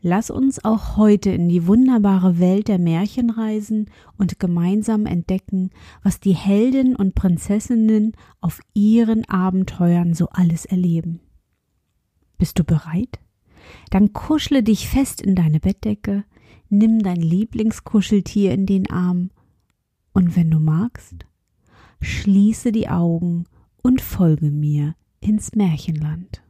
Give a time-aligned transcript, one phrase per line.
[0.00, 5.70] Lass uns auch heute in die wunderbare Welt der Märchen reisen und gemeinsam entdecken,
[6.04, 11.20] was die Helden und Prinzessinnen auf ihren Abenteuern so alles erleben.
[12.38, 13.18] Bist du bereit?
[13.90, 16.24] Dann kuschle dich fest in deine Bettdecke,
[16.68, 19.30] nimm dein Lieblingskuscheltier in den Arm
[20.12, 21.26] und wenn du magst,
[22.00, 23.46] schließe die Augen
[23.82, 26.42] und folge mir ins Märchenland.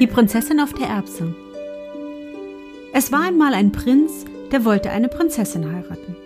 [0.00, 1.32] Die Prinzessin auf der Erbse.
[2.92, 6.16] Es war einmal ein Prinz, der wollte eine Prinzessin heiraten.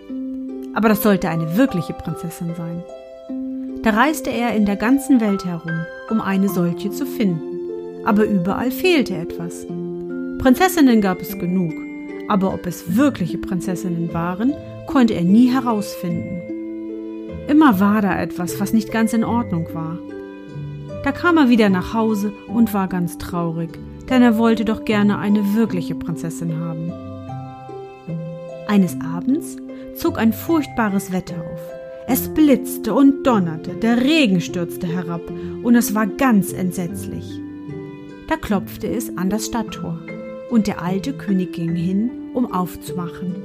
[0.73, 2.83] Aber das sollte eine wirkliche Prinzessin sein.
[3.83, 7.59] Da reiste er in der ganzen Welt herum, um eine solche zu finden.
[8.05, 9.67] Aber überall fehlte etwas.
[10.39, 11.73] Prinzessinnen gab es genug,
[12.27, 14.53] aber ob es wirkliche Prinzessinnen waren,
[14.87, 16.41] konnte er nie herausfinden.
[17.47, 19.99] Immer war da etwas, was nicht ganz in Ordnung war.
[21.03, 23.69] Da kam er wieder nach Hause und war ganz traurig,
[24.09, 26.91] denn er wollte doch gerne eine wirkliche Prinzessin haben.
[28.67, 29.57] Eines Abends
[29.95, 31.61] zog ein furchtbares Wetter auf.
[32.07, 35.21] Es blitzte und donnerte, der Regen stürzte herab,
[35.63, 37.39] und es war ganz entsetzlich.
[38.27, 39.99] Da klopfte es an das Stadttor,
[40.49, 43.35] und der alte König ging hin, um aufzumachen.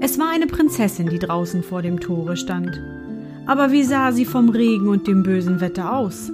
[0.00, 2.80] Es war eine Prinzessin, die draußen vor dem Tore stand.
[3.48, 6.30] Aber wie sah sie vom Regen und dem bösen Wetter aus?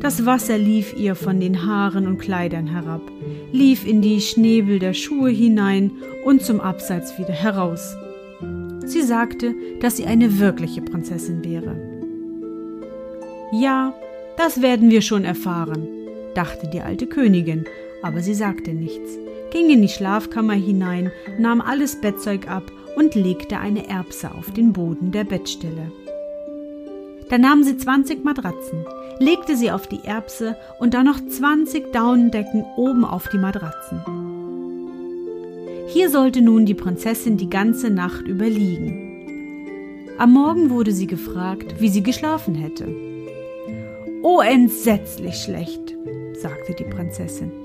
[0.00, 3.00] Das Wasser lief ihr von den Haaren und Kleidern herab,
[3.52, 5.92] lief in die Schnäbel der Schuhe hinein
[6.24, 7.96] und zum Abseits wieder heraus.
[8.84, 11.76] Sie sagte, dass sie eine wirkliche Prinzessin wäre.
[13.52, 13.94] Ja,
[14.36, 15.86] das werden wir schon erfahren,
[16.34, 17.66] dachte die alte Königin,
[18.02, 19.16] aber sie sagte nichts,
[19.52, 22.64] ging in die Schlafkammer hinein, nahm alles Bettzeug ab
[22.96, 25.92] und legte eine Erbse auf den Boden der Bettstelle.
[27.28, 28.84] Da nahm sie 20 Matratzen,
[29.18, 34.00] legte sie auf die Erbse und dann noch 20 Daunendecken oben auf die Matratzen.
[35.88, 40.14] Hier sollte nun die Prinzessin die ganze Nacht über liegen.
[40.18, 42.88] Am Morgen wurde sie gefragt, wie sie geschlafen hätte.
[44.22, 45.94] Oh, entsetzlich schlecht,
[46.34, 47.61] sagte die Prinzessin.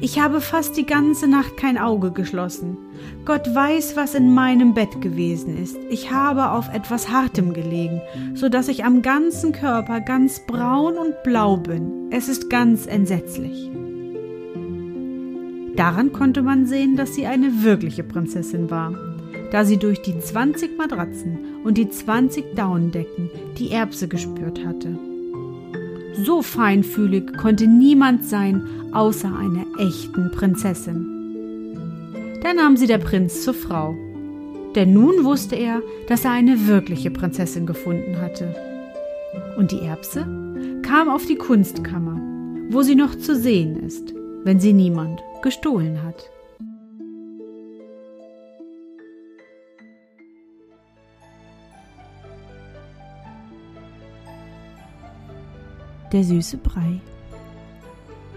[0.00, 2.78] Ich habe fast die ganze Nacht kein Auge geschlossen.
[3.24, 5.76] Gott weiß, was in meinem Bett gewesen ist.
[5.90, 8.00] Ich habe auf etwas Hartem gelegen,
[8.34, 12.08] so dass ich am ganzen Körper ganz braun und blau bin.
[12.10, 13.70] Es ist ganz entsetzlich.
[15.76, 18.94] Daran konnte man sehen, dass sie eine wirkliche Prinzessin war,
[19.50, 25.09] da sie durch die 20 Matratzen und die 20 Daunendecken die Erbse gespürt hatte.
[26.24, 31.06] So feinfühlig konnte niemand sein, außer einer echten Prinzessin.
[32.42, 33.94] Da nahm sie der Prinz zur Frau.
[34.74, 38.54] Denn nun wusste er, dass er eine wirkliche Prinzessin gefunden hatte.
[39.56, 40.26] Und die Erbse
[40.82, 42.20] kam auf die Kunstkammer,
[42.70, 44.14] wo sie noch zu sehen ist,
[44.44, 46.30] wenn sie niemand gestohlen hat.
[56.12, 57.00] Der süße Brei.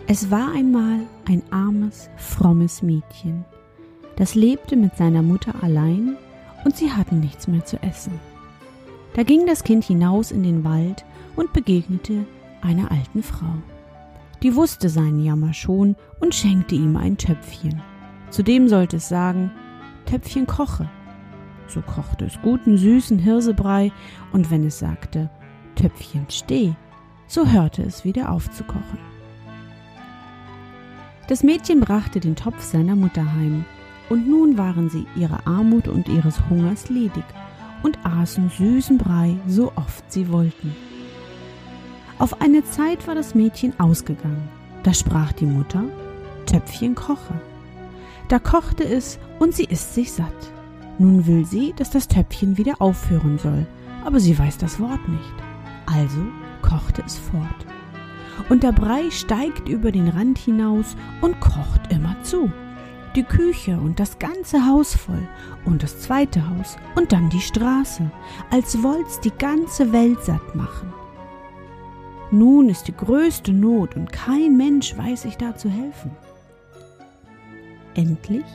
[0.05, 3.45] Es war einmal ein armes, frommes Mädchen,
[4.15, 6.17] das lebte mit seiner Mutter allein
[6.65, 8.19] und sie hatten nichts mehr zu essen.
[9.15, 11.03] Da ging das Kind hinaus in den Wald
[11.35, 12.25] und begegnete
[12.61, 13.55] einer alten Frau.
[14.43, 17.81] Die wusste seinen Jammer schon und schenkte ihm ein Töpfchen.
[18.29, 19.51] Zudem sollte es sagen,
[20.05, 20.89] Töpfchen koche.
[21.67, 23.91] So kochte es guten, süßen Hirsebrei,
[24.31, 25.29] und wenn es sagte,
[25.75, 26.75] Töpfchen steh,
[27.27, 28.99] so hörte es wieder auf zu kochen.
[31.27, 33.65] Das Mädchen brachte den Topf seiner Mutter heim,
[34.09, 37.23] und nun waren sie ihrer Armut und ihres Hungers ledig
[37.83, 40.75] und aßen süßen Brei so oft sie wollten.
[42.19, 44.49] Auf eine Zeit war das Mädchen ausgegangen.
[44.83, 45.83] Da sprach die Mutter,
[46.45, 47.33] Töpfchen koche.
[48.27, 50.51] Da kochte es und sie isst sich satt.
[50.99, 53.65] Nun will sie, dass das Töpfchen wieder aufhören soll,
[54.05, 55.33] aber sie weiß das Wort nicht.
[55.85, 56.21] Also
[56.63, 57.65] kochte es fort
[58.49, 62.51] und der Brei steigt über den Rand hinaus und kocht immer zu.
[63.15, 65.27] Die Küche und das ganze Haus voll
[65.65, 68.09] und das zweite Haus und dann die Straße,
[68.49, 70.91] als wollt's die ganze Welt satt machen.
[72.31, 76.11] Nun ist die größte Not und kein Mensch weiß sich da zu helfen.
[77.93, 78.45] Endlich,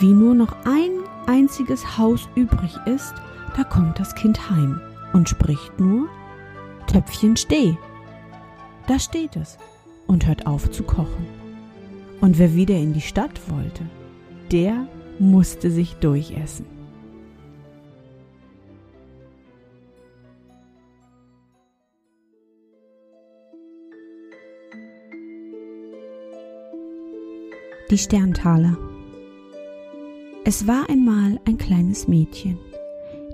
[0.00, 0.90] wie nur noch ein
[1.28, 3.14] einziges Haus übrig ist,
[3.56, 4.80] da kommt das Kind heim
[5.12, 6.08] und spricht nur
[6.88, 7.76] Töpfchen steh.
[8.88, 9.58] Da steht es
[10.06, 11.26] und hört auf zu kochen.
[12.20, 13.84] Und wer wieder in die Stadt wollte,
[14.50, 14.88] der
[15.18, 16.66] musste sich durchessen.
[27.90, 28.76] Die Sterntaler.
[30.44, 32.58] Es war einmal ein kleines Mädchen,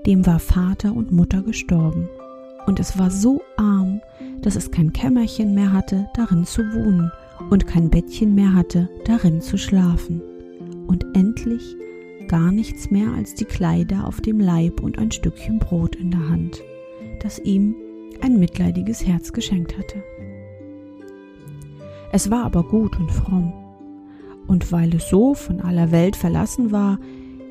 [0.05, 2.07] dem war Vater und Mutter gestorben,
[2.65, 4.01] und es war so arm,
[4.41, 7.11] dass es kein Kämmerchen mehr hatte, darin zu wohnen,
[7.49, 10.21] und kein Bettchen mehr hatte, darin zu schlafen,
[10.87, 11.75] und endlich
[12.27, 16.29] gar nichts mehr als die Kleider auf dem Leib und ein Stückchen Brot in der
[16.29, 16.61] Hand,
[17.21, 17.75] das ihm
[18.21, 20.03] ein mitleidiges Herz geschenkt hatte.
[22.11, 23.53] Es war aber gut und fromm,
[24.47, 26.99] und weil es so von aller Welt verlassen war,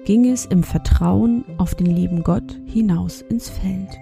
[0.05, 3.99] ging es im Vertrauen auf den lieben Gott hinaus ins Feld.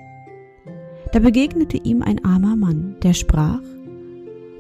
[1.13, 3.61] Da begegnete ihm ein armer Mann, der sprach,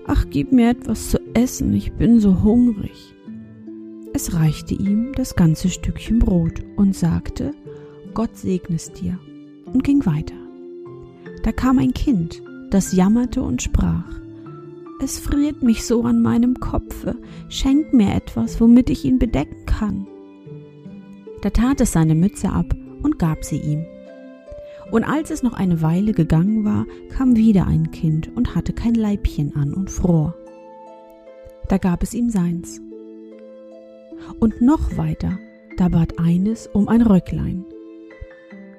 [0.06, 3.14] Ach, gib mir etwas zu essen, ich bin so hungrig.
[4.12, 7.52] Es reichte ihm das ganze Stückchen Brot und sagte,
[8.12, 9.18] Gott segne es dir,
[9.72, 10.34] und ging weiter.
[11.42, 14.22] Da kam ein Kind, das jammerte und sprach,
[15.02, 17.16] es friert mich so an meinem Kopfe.
[17.48, 20.06] Schenk mir etwas, womit ich ihn bedecken kann.
[21.40, 22.72] Da tat es seine Mütze ab
[23.02, 23.84] und gab sie ihm.
[24.92, 28.94] Und als es noch eine Weile gegangen war, kam wieder ein Kind und hatte kein
[28.94, 30.34] Leibchen an und fror.
[31.68, 32.78] Da gab es ihm seins.
[34.38, 35.38] Und noch weiter,
[35.78, 37.64] da bat eines um ein Röcklein.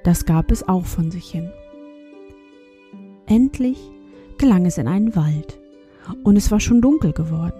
[0.03, 1.49] Das gab es auch von sich hin.
[3.25, 3.79] Endlich
[4.37, 5.59] gelang es in einen Wald
[6.23, 7.59] und es war schon dunkel geworden.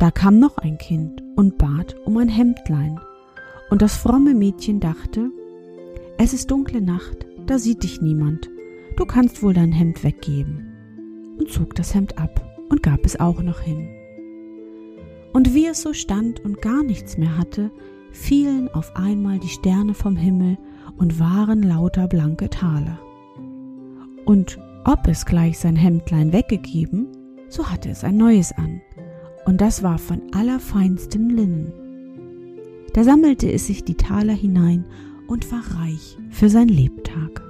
[0.00, 2.98] Da kam noch ein Kind und bat um ein Hemdlein,
[3.70, 5.30] und das fromme Mädchen dachte,
[6.16, 8.50] es ist dunkle Nacht, da sieht dich niemand,
[8.96, 10.74] du kannst wohl dein Hemd weggeben,
[11.38, 13.88] und zog das Hemd ab und gab es auch noch hin.
[15.32, 17.70] Und wie es so stand und gar nichts mehr hatte,
[18.12, 20.58] fielen auf einmal die Sterne vom Himmel
[20.96, 22.98] und waren lauter blanke Taler.
[24.24, 27.06] Und ob es gleich sein Hemdlein weggegeben,
[27.48, 28.80] so hatte es ein neues an,
[29.46, 31.72] und das war von allerfeinstem Linnen.
[32.92, 34.84] Da sammelte es sich die Taler hinein
[35.28, 37.42] und war reich für sein Lebtag.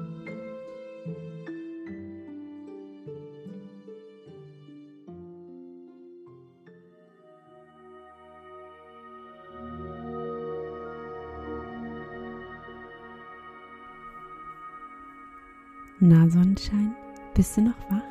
[16.01, 16.95] Na Sonnenschein,
[17.35, 18.03] bist du noch wach?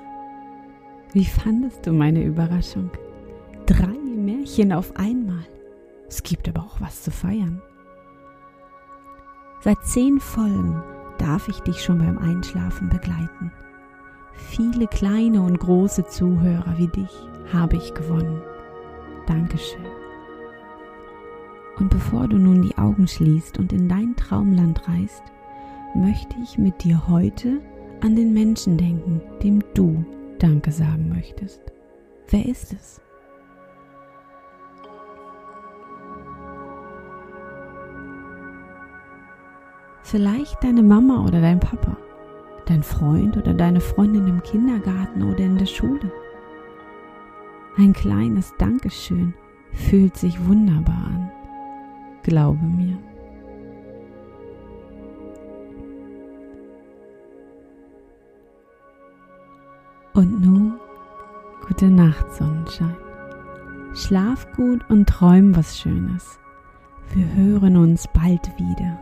[1.13, 2.89] Wie fandest du meine Überraschung?
[3.65, 5.45] Drei Märchen auf einmal.
[6.07, 7.61] Es gibt aber auch was zu feiern.
[9.67, 10.81] Seit zehn Folgen
[11.17, 13.51] darf ich dich schon beim Einschlafen begleiten.
[14.31, 17.09] Viele kleine und große Zuhörer wie dich
[17.51, 18.41] habe ich gewonnen.
[19.25, 19.83] Dankeschön.
[21.79, 25.23] Und bevor du nun die Augen schließt und in dein Traumland reist,
[25.95, 27.59] möchte ich mit dir heute
[27.99, 30.05] an den Menschen denken, dem du
[30.39, 31.59] Danke sagen möchtest.
[32.29, 33.01] Wer ist es?
[40.09, 41.97] Vielleicht deine Mama oder dein Papa,
[42.65, 46.09] dein Freund oder deine Freundin im Kindergarten oder in der Schule.
[47.77, 49.33] Ein kleines Dankeschön
[49.73, 51.31] fühlt sich wunderbar an.
[52.23, 52.97] Glaube mir.
[60.13, 60.79] Und nun,
[61.67, 62.95] gute Nacht, Sonnenschein.
[63.93, 66.39] Schlaf gut und träum was Schönes.
[67.13, 68.97] Wir hören uns bald wieder.